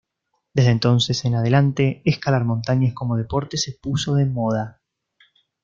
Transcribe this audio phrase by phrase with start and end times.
[0.55, 4.81] Desde entonces en adelante, escalar montañas como deporte se puso de moda.